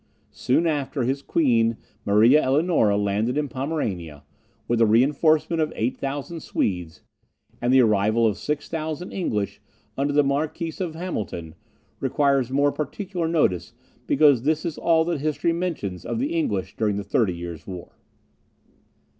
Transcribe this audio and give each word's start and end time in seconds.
Soon 0.33 0.65
after, 0.65 1.03
his 1.03 1.21
queen, 1.21 1.77
Maria 2.05 2.41
Eleonora, 2.43 2.97
landed 2.97 3.37
in 3.37 3.47
Pomerania, 3.47 4.23
with 4.67 4.81
a 4.81 4.85
reinforcement 4.87 5.61
of 5.61 5.71
8000 5.75 6.39
Swedes; 6.39 7.03
and 7.61 7.71
the 7.71 7.83
arrival 7.83 8.25
of 8.25 8.35
6000 8.35 9.11
English, 9.11 9.61
under 9.95 10.11
the 10.11 10.23
Marquis 10.23 10.73
of 10.79 10.95
Hamilton, 10.95 11.53
requires 11.99 12.49
more 12.49 12.71
particular 12.71 13.27
notice 13.27 13.73
because 14.07 14.41
this 14.41 14.65
is 14.65 14.79
all 14.79 15.05
that 15.05 15.21
history 15.21 15.53
mentions 15.53 16.03
of 16.03 16.17
the 16.17 16.33
English 16.33 16.75
during 16.75 16.95
the 16.97 17.03
Thirty 17.03 17.35
Years' 17.35 17.67
War. 17.67 17.91